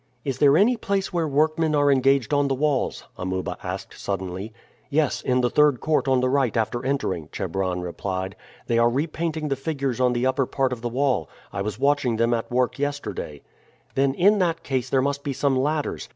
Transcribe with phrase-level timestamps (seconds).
[0.25, 4.51] "Is there any place where workmen are engaged on the walls?" Amuba asked suddenly.
[4.89, 8.35] "Yes, in the third court on the right after entering," Chebron replied.
[8.65, 11.29] "They are repainting the figures on the upper part of the wall.
[11.53, 13.43] I was watching them at work yesterday."
[13.93, 16.09] "Then in that case there must be some ladders.